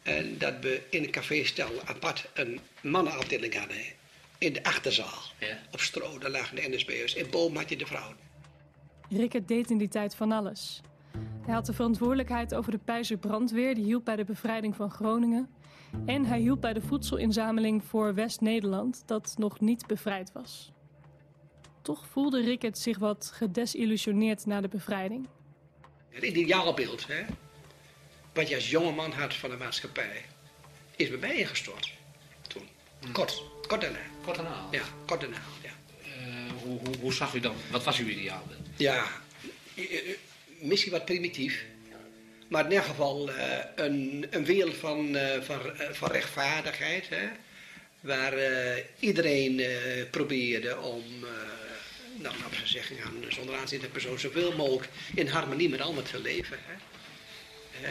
eh, 0.03 0.25
dat 0.39 0.55
we 0.61 0.83
in 0.91 1.03
een 1.03 1.11
café 1.11 1.45
Stel 1.45 1.71
apart 1.85 2.29
een 2.35 2.61
mannenafdeling 2.81 3.55
hadden. 3.55 3.77
In 4.39 4.53
de 4.53 4.65
achterzaal. 4.65 5.23
Ja. 5.39 5.59
Op 5.73 5.81
stro, 5.81 6.19
daar 6.19 6.31
lagen 6.31 6.57
de 6.57 6.69
NSB'ers. 6.69 7.15
En 7.15 7.31
boven 7.31 7.57
had 7.57 7.69
je 7.69 7.77
de 7.77 7.87
vrouwen. 7.87 8.17
Rickert 9.09 9.49
deed 9.49 9.71
in 9.71 9.79
die 9.79 9.89
tijd 9.89 10.15
van 10.15 10.33
alles. 10.33 10.81
Hij 11.45 11.55
had 11.55 11.67
de 11.67 11.73
verantwoordelijkheid 11.73 12.55
over 12.55 12.71
de 12.71 12.79
Pijzer 12.79 13.17
brandweer, 13.17 13.75
die 13.75 13.85
hielp 13.85 14.05
bij 14.05 14.17
de 14.17 14.25
bevrijding 14.25 14.77
van 14.77 14.91
Groningen. 14.91 15.49
En 16.07 16.25
hij 16.25 16.39
hielp 16.39 16.61
bij 16.61 16.73
de 16.73 16.81
voedselinzameling 16.81 17.85
voor 17.85 18.15
West-Nederland, 18.15 19.03
dat 19.07 19.35
nog 19.39 19.61
niet 19.61 19.87
bevrijd 19.87 20.33
was. 20.33 20.73
Toch 21.83 22.07
voelde 22.07 22.41
Rickert 22.41 22.79
zich 22.79 22.99
wat 22.99 23.31
gedesillusioneerd 23.35 24.47
na 24.47 24.61
de 24.61 24.69
bevrijding. 24.69 25.29
Het 26.09 26.23
ideaalbeeld, 26.23 27.07
hè, 27.07 27.25
wat 28.33 28.49
je 28.49 28.55
als 28.55 28.71
jongeman 28.71 29.13
had 29.13 29.35
van 29.35 29.51
de 29.51 29.57
maatschappij, 29.57 30.25
is 30.97 31.09
bij 31.09 31.19
mij 31.19 31.37
ingestort. 31.37 31.93
Toen. 32.49 32.63
Kort, 33.13 33.43
kort 33.69 33.81
daarna. 33.81 33.99
Kort 34.25 34.37
daarna. 34.37 34.67
Ja, 34.71 34.83
kort 35.07 35.21
daarna. 35.21 35.41
Ja, 35.63 35.71
Eh, 36.03 36.53
hoe, 36.63 36.79
hoe, 36.79 36.97
hoe 37.01 37.13
zag 37.13 37.35
u 37.35 37.41
dan? 37.41 37.57
Wat 37.71 37.85
was 37.85 37.99
uw 37.99 38.07
ideaalbeeld? 38.07 38.59
ja 38.77 39.07
misschien 40.61 40.93
wat 40.93 41.05
primitief, 41.05 41.65
maar 42.49 42.65
in 42.65 42.71
ieder 42.71 42.85
geval 42.85 43.31
eh, 43.31 43.59
een, 43.77 44.27
een 44.31 44.45
wereld 44.45 44.77
van, 44.77 45.17
eh, 45.17 45.41
van, 45.43 45.61
van 45.93 46.11
rechtvaardigheid, 46.11 47.09
hè, 47.09 47.29
waar 48.01 48.35
iedereen 48.99 49.63
probeerde 50.11 50.79
om, 50.81 51.03
nou, 52.15 52.35
laten 52.43 52.61
we 52.61 52.67
zeggen, 52.67 52.97
zonder 53.29 53.57
aanzien 53.57 53.81
de 53.81 53.89
persoon 53.89 54.19
zoveel 54.19 54.53
mogelijk 54.57 54.89
in 55.15 55.27
harmonie 55.27 55.69
met 55.69 55.81
anderen 55.81 56.11
te 56.11 56.21
leven. 56.21 56.59
Hè. 56.67 56.75
Eh, 57.83 57.91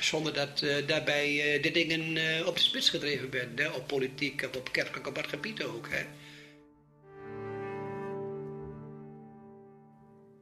zonder 0.00 0.34
dat 0.34 0.62
eh, 0.62 0.86
daarbij 0.86 1.54
eh, 1.54 1.62
de 1.62 1.70
dingen 1.70 2.46
op 2.46 2.54
de 2.54 2.62
spits 2.62 2.90
gedreven 2.90 3.30
werden. 3.30 3.74
Op 3.74 3.86
politiek, 3.86 4.42
of 4.42 4.56
op 4.56 4.72
kerkelijk, 4.72 5.06
op 5.06 5.16
wat 5.16 5.26
gebied 5.26 5.64
ook. 5.64 5.88
Hè? 5.90 6.04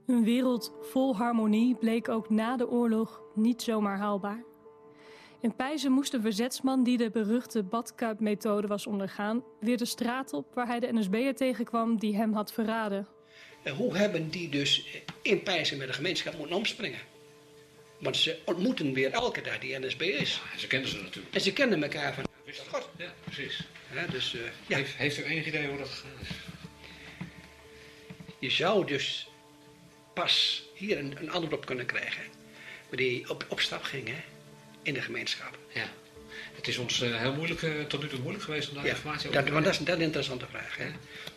Een 0.06 0.24
wereld 0.24 0.72
vol 0.80 1.16
harmonie 1.16 1.74
bleek 1.74 2.08
ook 2.08 2.30
na 2.30 2.56
de 2.56 2.68
oorlog 2.68 3.22
niet 3.34 3.62
zomaar 3.62 3.98
haalbaar. 3.98 4.44
In 5.40 5.56
Pijzen 5.56 5.92
moest 5.92 6.12
de 6.12 6.20
verzetsman 6.20 6.84
die 6.84 6.96
de 6.96 7.10
beruchte 7.10 7.62
badkuipmethode 7.62 8.66
was 8.66 8.86
ondergaan... 8.86 9.44
weer 9.60 9.76
de 9.76 9.84
straat 9.84 10.32
op 10.32 10.54
waar 10.54 10.66
hij 10.66 10.80
de 10.80 10.92
NSB'er 10.92 11.34
tegenkwam 11.34 11.98
die 11.98 12.16
hem 12.16 12.32
had 12.32 12.52
verraden. 12.52 13.08
En 13.62 13.74
hoe 13.74 13.96
hebben 13.96 14.30
die 14.30 14.48
dus 14.48 15.02
in 15.22 15.42
Pijzen 15.42 15.78
met 15.78 15.86
de 15.86 15.92
gemeenschap 15.92 16.38
moeten 16.38 16.56
omspringen? 16.56 17.13
Want 17.98 18.16
ze 18.16 18.38
ontmoeten 18.44 18.92
weer 18.92 19.10
elke 19.10 19.40
dag 19.40 19.58
die 19.58 19.78
NSB'ers. 19.78 20.40
En 20.52 20.58
ze 20.58 20.66
kenden 20.66 20.90
ze 20.90 21.02
natuurlijk. 21.02 21.34
En 21.34 21.40
ze 21.40 21.52
kennen 21.52 21.82
elkaar 21.82 22.14
van... 22.14 22.24
God. 22.68 22.88
Ja, 22.96 23.14
precies. 23.24 23.60
Dus, 24.10 24.34
eh, 24.34 24.40
ja. 24.66 24.76
Heeft, 24.76 24.94
heeft 24.94 25.18
u 25.18 25.22
enig 25.22 25.46
idee 25.46 25.68
hoe 25.68 25.78
dat 25.78 25.88
gegaan 25.88 26.20
is? 26.20 26.28
Je 28.38 28.50
zou 28.50 28.86
dus 28.86 29.28
pas 30.14 30.62
hier 30.74 30.98
een, 30.98 31.16
een 31.18 31.30
antwoord 31.30 31.54
op 31.54 31.66
kunnen 31.66 31.86
krijgen. 31.86 32.22
Maar 32.88 32.98
die 32.98 33.30
op, 33.30 33.46
op 33.48 33.60
stap 33.60 33.82
ging 33.82 34.08
hè, 34.08 34.22
in 34.82 34.94
de 34.94 35.02
gemeenschap. 35.02 35.58
Ja. 35.72 35.88
Het 36.54 36.68
is 36.68 36.78
ons 36.78 37.00
eh, 37.02 37.20
heel 37.20 37.34
moeilijk, 37.34 37.62
eh, 37.62 37.70
tot 37.88 38.02
nu 38.02 38.08
toe 38.08 38.18
moeilijk 38.18 38.44
geweest 38.44 38.68
om 38.68 38.74
daar 38.74 38.84
Ja, 38.84 38.90
informatie 38.90 39.28
over 39.28 39.44
te 39.44 39.52
want 39.52 39.64
krijgen. 39.64 39.64
dat 39.64 39.72
is, 39.72 39.78
dat 39.86 39.88
is 39.88 39.94
een 39.94 40.06
interessante 40.06 40.46
vraag. 40.46 40.76
Hè? 40.76 40.86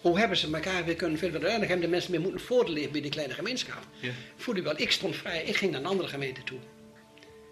Hoe 0.01 0.19
hebben 0.19 0.37
ze 0.37 0.53
elkaar 0.53 0.85
weer 0.85 0.95
kunnen 0.95 1.17
vinden? 1.19 1.39
Want 1.41 1.51
uiteindelijk 1.51 1.69
hebben 1.69 1.85
de 1.89 1.95
mensen 1.95 2.11
meer 2.11 2.21
moeten 2.21 2.39
voortleven 2.41 2.91
bij 2.91 3.01
die 3.01 3.11
kleine 3.11 3.33
gemeenschap. 3.33 3.83
Ja. 3.99 4.11
Voel 4.35 4.55
je 4.55 4.61
wel, 4.61 4.79
ik 4.79 4.91
stond 4.91 5.15
vrij, 5.15 5.43
ik 5.43 5.55
ging 5.55 5.71
naar 5.71 5.79
een 5.79 5.85
andere 5.87 6.09
gemeente 6.09 6.43
toe. 6.43 6.59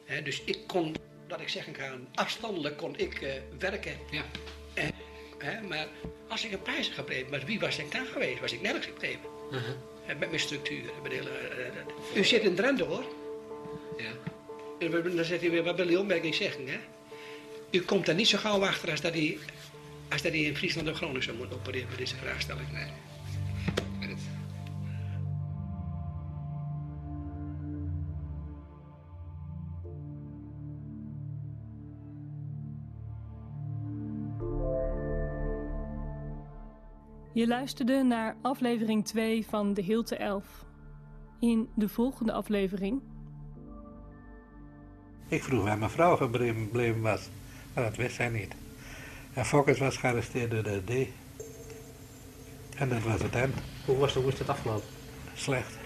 Hè, 0.05 0.22
dus 0.22 0.41
ik 0.45 0.57
kon, 0.67 0.95
dat 1.27 1.41
ik 1.41 1.50
zeggen 1.50 1.74
kan, 1.74 2.07
afstandelijk 2.13 2.77
kon 2.77 2.98
ik 2.98 3.22
eh, 3.22 3.34
werken. 3.60 3.98
Ja. 4.12 4.24
Eh, 4.74 4.88
hè, 5.38 5.62
maar 5.62 5.88
als 6.27 6.45
ik 6.45 6.51
een 6.51 6.62
prijs 6.62 6.88
gebleven, 6.88 7.29
maar 7.29 7.45
wie 7.45 7.60
was 7.60 7.77
ik 7.77 7.91
daar 7.91 8.05
geweest? 8.05 8.39
Was 8.39 8.51
ik 8.53 8.62
nergens 8.62 8.86
gebleven. 8.86 9.19
Uh-huh. 9.51 9.75
Met 10.07 10.19
mijn 10.19 10.39
structuur. 10.39 10.84
Met 11.01 11.12
de 11.12 11.17
hele, 11.17 11.29
u 12.15 12.24
zit 12.24 12.41
in 12.43 12.55
Drenthe 12.55 12.84
hoor. 12.84 13.03
Ja. 13.98 14.12
En 14.79 15.15
dan 15.15 15.25
zegt 15.25 15.41
hij 15.41 15.50
weer, 15.50 15.63
wat 15.63 15.75
wil 15.75 15.88
die 15.88 16.00
opmerking 16.00 16.36
zeggen? 16.36 16.67
Hè? 16.67 16.77
U 17.75 17.82
komt 17.82 18.05
daar 18.05 18.15
niet 18.15 18.27
zo 18.27 18.38
gauw 18.38 18.65
achter 18.65 18.91
als 18.91 19.01
dat 19.01 19.13
hij, 19.13 19.38
als 20.10 20.22
dat 20.22 20.32
hij 20.32 20.41
in 20.41 20.55
Friesland 20.55 20.89
of 20.89 20.96
Groningen 20.96 21.24
zou 21.24 21.38
moeten 21.38 21.58
opereren 21.58 21.88
met 21.89 21.98
deze 21.98 22.15
vraagstelling. 22.15 22.72
Nee. 22.72 22.88
Je 37.34 37.48
luisterde 37.48 38.03
naar 38.03 38.36
aflevering 38.41 39.05
2 39.05 39.46
van 39.46 39.74
De 39.74 39.82
Hilte 39.82 40.15
11. 40.15 40.65
In 41.39 41.70
de 41.75 41.89
volgende 41.89 42.32
aflevering 42.32 43.01
Ik 45.27 45.44
vroeg 45.44 45.63
waar 45.63 45.77
mijn 45.77 45.89
vrouw 45.89 46.15
gebleven 46.15 47.01
was, 47.01 47.29
dat 47.84 47.96
wist 47.96 48.15
zij 48.15 48.29
niet. 48.29 48.55
En 49.34 49.46
Fokkers 49.46 49.79
was 49.79 49.98
gearresteerd 49.98 50.51
door 50.51 50.63
de 50.63 50.82
D. 50.84 51.24
En 52.77 52.89
dat 52.89 53.01
was 53.01 53.22
het 53.22 53.36
eind. 53.36 53.55
Hoe 53.86 53.98
was, 53.98 54.13
hoe 54.13 54.32
is 54.32 54.39
het 54.39 54.50
afgelopen? 54.50 54.88
Slecht. 55.34 55.77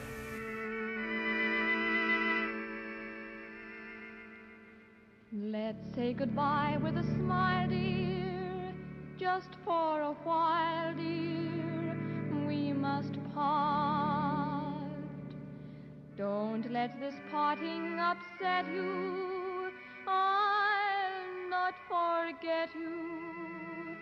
Let's 5.31 5.93
say 5.95 6.15
goodbye 6.17 6.77
with 6.81 6.95
a 6.95 7.03
smile, 7.03 7.67
dear, 7.67 8.73
just 9.17 9.49
for 9.63 10.01
a 10.01 10.13
while, 10.23 10.93
dear. 10.95 11.95
We 12.47 12.73
must 12.73 13.13
part. 13.33 14.79
Don't 16.15 16.71
let 16.71 16.99
this 16.99 17.13
parting 17.31 17.99
upset 17.99 18.65
you. 18.73 19.38
Not 21.69 21.77
forget 21.87 22.69
you, 22.73 23.95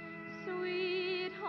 sweetheart. 0.46 1.44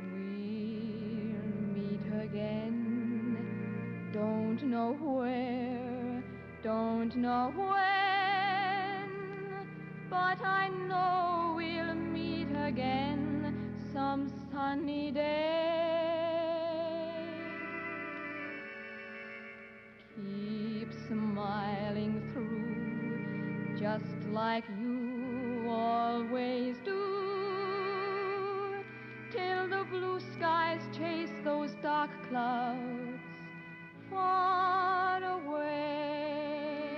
We'll 0.00 1.50
meet 1.74 2.06
again. 2.24 4.08
Don't 4.14 4.62
know 4.62 4.92
where, 4.94 6.24
don't 6.62 7.14
know 7.16 7.52
when, 7.54 9.10
but 10.08 10.40
I 10.42 10.68
know 10.88 11.29
just 23.90 24.22
like 24.32 24.64
you 24.80 25.66
always 25.68 26.76
do, 26.84 26.92
till 29.32 29.68
the 29.68 29.84
blue 29.90 30.20
skies 30.34 30.80
chase 30.96 31.32
those 31.42 31.74
dark 31.82 32.10
clouds 32.28 33.34
far 34.08 35.20
away. 35.38 36.92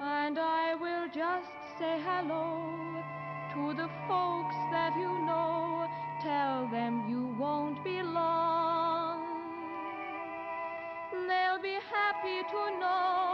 And 0.00 0.38
I 0.38 0.76
will 0.76 1.08
just 1.08 1.50
say 1.78 1.98
hello 2.08 3.02
to 3.54 3.74
the 3.74 3.88
folks 4.06 4.58
that 4.70 4.92
you 4.96 5.12
know. 5.26 5.88
Tell 6.22 6.68
them 6.68 7.08
you 7.08 7.34
won't 7.38 7.82
be 7.82 8.02
long. 8.02 9.20
They'll 11.28 11.62
be 11.62 11.78
happy 11.96 12.38
to 12.52 12.60
know 12.80 13.27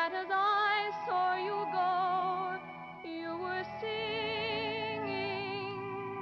that 0.00 0.14
as 0.14 0.30
I 0.30 0.90
saw 1.06 1.34
you 1.36 1.58
go, 1.78 2.56
you 3.04 3.30
were 3.44 3.64
singing 3.82 5.02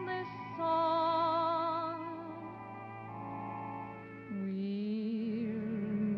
this 0.04 0.26
song. 0.56 2.00
We'll 4.32 5.60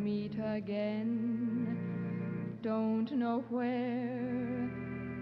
meet 0.09 0.37
again. 0.42 1.77
Don't 2.62 3.11
know 3.12 3.44
where, 3.51 4.70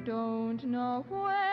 don't 0.05 0.63
know 0.65 1.05
when, 1.09 1.48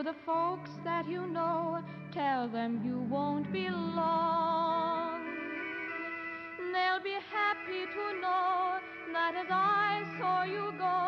to 0.00 0.04
the 0.04 0.14
folks 0.24 0.70
that 0.84 1.06
you 1.06 1.26
know. 1.26 1.82
Tell 2.12 2.48
them 2.48 2.80
you 2.84 3.00
won't 3.14 3.52
be 3.52 3.68
long. 3.68 5.20
They'll 6.72 7.02
be 7.02 7.16
happy 7.38 7.84
to 7.96 8.20
know 8.20 8.78
that 9.12 9.34
as 9.36 9.50
I 9.50 10.02
saw 10.18 10.44
you 10.44 10.72
go, 10.78 10.99